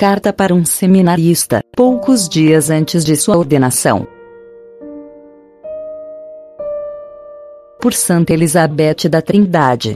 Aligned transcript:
Carta 0.00 0.32
para 0.32 0.54
um 0.54 0.64
seminarista, 0.64 1.62
poucos 1.76 2.26
dias 2.26 2.70
antes 2.70 3.04
de 3.04 3.14
sua 3.16 3.36
ordenação. 3.36 4.08
Por 7.78 7.92
Santa 7.92 8.32
Elizabeth 8.32 9.10
da 9.10 9.20
Trindade. 9.20 9.92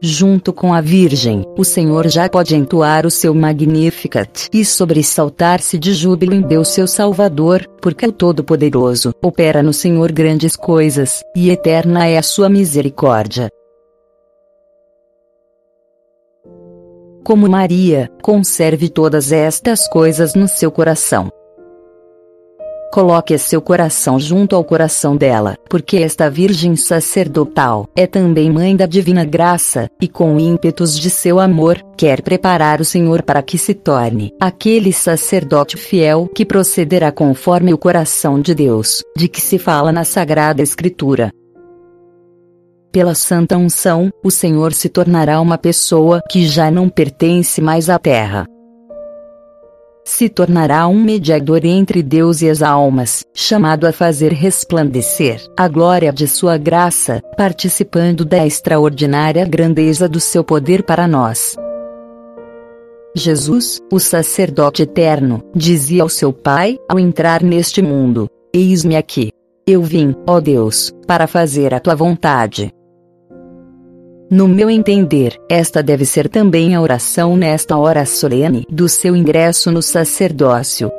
Junto 0.00 0.54
com 0.54 0.72
a 0.72 0.80
Virgem, 0.80 1.44
o 1.54 1.66
Senhor 1.66 2.08
já 2.08 2.30
pode 2.30 2.56
entoar 2.56 3.04
o 3.04 3.10
seu 3.10 3.34
Magnificat 3.34 4.48
e 4.54 4.64
sobressaltar-se 4.64 5.78
de 5.78 5.92
júbilo 5.92 6.32
em 6.32 6.40
Deus 6.40 6.68
seu 6.68 6.86
Salvador, 6.86 7.68
porque 7.78 8.06
o 8.06 8.12
Todo-Poderoso 8.12 9.12
opera 9.22 9.62
no 9.62 9.74
Senhor 9.74 10.10
grandes 10.10 10.56
coisas, 10.56 11.22
e 11.36 11.50
eterna 11.50 12.06
é 12.06 12.16
a 12.16 12.22
sua 12.22 12.48
misericórdia. 12.48 13.50
Como 17.32 17.48
Maria, 17.48 18.10
conserve 18.20 18.90
todas 18.90 19.32
estas 19.32 19.88
coisas 19.88 20.34
no 20.34 20.46
seu 20.46 20.70
coração. 20.70 21.30
Coloque 22.92 23.38
seu 23.38 23.62
coração 23.62 24.20
junto 24.20 24.54
ao 24.54 24.62
coração 24.62 25.16
dela, 25.16 25.56
porque 25.70 25.96
esta 25.96 26.28
Virgem 26.28 26.76
sacerdotal 26.76 27.88
é 27.96 28.06
também 28.06 28.50
mãe 28.50 28.76
da 28.76 28.84
divina 28.84 29.24
graça, 29.24 29.88
e 29.98 30.06
com 30.06 30.38
ímpetos 30.38 30.94
de 30.98 31.08
seu 31.08 31.40
amor, 31.40 31.82
quer 31.96 32.20
preparar 32.20 32.82
o 32.82 32.84
Senhor 32.84 33.22
para 33.22 33.40
que 33.42 33.56
se 33.56 33.72
torne 33.72 34.30
aquele 34.38 34.92
sacerdote 34.92 35.78
fiel 35.78 36.28
que 36.34 36.44
procederá 36.44 37.10
conforme 37.10 37.72
o 37.72 37.78
coração 37.78 38.42
de 38.42 38.54
Deus, 38.54 39.02
de 39.16 39.26
que 39.26 39.40
se 39.40 39.56
fala 39.56 39.90
na 39.90 40.04
Sagrada 40.04 40.60
Escritura. 40.60 41.32
Pela 42.92 43.14
santa 43.14 43.56
unção, 43.56 44.12
o 44.22 44.30
Senhor 44.30 44.74
se 44.74 44.86
tornará 44.90 45.40
uma 45.40 45.56
pessoa 45.56 46.20
que 46.28 46.46
já 46.46 46.70
não 46.70 46.90
pertence 46.90 47.58
mais 47.58 47.88
à 47.88 47.98
terra. 47.98 48.46
Se 50.04 50.28
tornará 50.28 50.86
um 50.86 51.02
mediador 51.02 51.64
entre 51.64 52.02
Deus 52.02 52.42
e 52.42 52.50
as 52.50 52.60
almas, 52.60 53.24
chamado 53.32 53.86
a 53.86 53.92
fazer 53.92 54.32
resplandecer 54.32 55.40
a 55.56 55.68
glória 55.68 56.12
de 56.12 56.28
Sua 56.28 56.58
graça, 56.58 57.22
participando 57.34 58.26
da 58.26 58.46
extraordinária 58.46 59.46
grandeza 59.46 60.06
do 60.06 60.20
seu 60.20 60.44
poder 60.44 60.82
para 60.82 61.08
nós. 61.08 61.56
Jesus, 63.16 63.80
o 63.90 63.98
sacerdote 63.98 64.82
eterno, 64.82 65.42
dizia 65.54 66.02
ao 66.02 66.10
seu 66.10 66.30
Pai 66.30 66.78
ao 66.90 66.98
entrar 66.98 67.42
neste 67.42 67.80
mundo: 67.80 68.28
Eis-me 68.52 68.96
aqui. 68.96 69.30
Eu 69.66 69.82
vim, 69.82 70.14
ó 70.26 70.40
Deus, 70.40 70.92
para 71.06 71.26
fazer 71.26 71.72
a 71.72 71.80
tua 71.80 71.94
vontade. 71.94 72.70
No 74.32 74.48
meu 74.48 74.70
entender, 74.70 75.38
esta 75.46 75.82
deve 75.82 76.06
ser 76.06 76.26
também 76.26 76.74
a 76.74 76.80
oração 76.80 77.36
nesta 77.36 77.76
hora 77.76 78.06
solene 78.06 78.66
do 78.66 78.88
seu 78.88 79.14
ingresso 79.14 79.70
no 79.70 79.82
sacerdócio. 79.82 80.90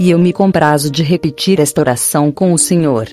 E 0.00 0.08
eu 0.08 0.16
me 0.16 0.32
comprazo 0.32 0.88
de 0.92 1.02
repetir 1.02 1.58
esta 1.58 1.80
oração 1.80 2.30
com 2.30 2.52
o 2.52 2.58
Senhor. 2.58 3.08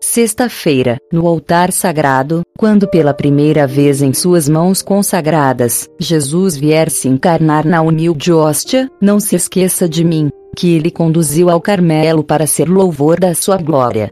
Sexta-feira, 0.00 0.98
no 1.12 1.28
altar 1.28 1.70
sagrado, 1.70 2.42
quando 2.58 2.88
pela 2.88 3.14
primeira 3.14 3.68
vez 3.68 4.02
em 4.02 4.12
suas 4.12 4.48
mãos 4.48 4.82
consagradas, 4.82 5.88
Jesus 6.00 6.56
vier 6.56 6.90
se 6.90 7.06
encarnar 7.06 7.64
na 7.64 7.82
humilde 7.82 8.32
hóstia, 8.32 8.90
não 9.00 9.20
se 9.20 9.36
esqueça 9.36 9.88
de 9.88 10.02
mim, 10.02 10.28
que 10.56 10.74
ele 10.74 10.90
conduziu 10.90 11.48
ao 11.50 11.60
Carmelo 11.60 12.24
para 12.24 12.48
ser 12.48 12.68
louvor 12.68 13.20
da 13.20 13.32
sua 13.32 13.58
glória 13.58 14.10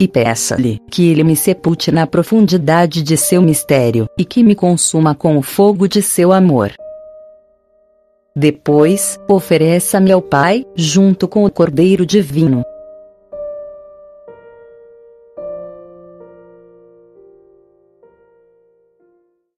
e 0.00 0.06
peça-lhe 0.06 0.80
que 0.90 1.08
ele 1.10 1.24
me 1.24 1.34
sepulte 1.34 1.90
na 1.90 2.06
profundidade 2.06 3.02
de 3.02 3.16
seu 3.16 3.42
mistério, 3.42 4.06
e 4.18 4.24
que 4.24 4.42
me 4.42 4.54
consuma 4.54 5.14
com 5.14 5.36
o 5.36 5.42
fogo 5.42 5.88
de 5.88 6.00
seu 6.00 6.32
amor. 6.32 6.72
Depois, 8.34 9.18
ofereça-me 9.28 10.12
ao 10.12 10.22
Pai, 10.22 10.64
junto 10.76 11.26
com 11.26 11.44
o 11.44 11.50
Cordeiro 11.50 12.06
Divino, 12.06 12.64